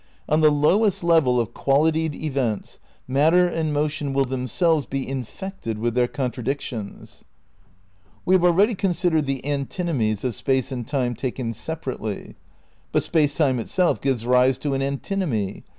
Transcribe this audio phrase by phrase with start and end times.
[0.27, 5.77] On the lowest level of qualitied events matter and motion will themselves be "in fected"
[5.77, 7.23] with their contradictions.
[8.25, 12.35] We have already considered the antinomies of Space and Time taken separately.
[12.91, 15.65] But Space Time itself gives rise to an antinomy.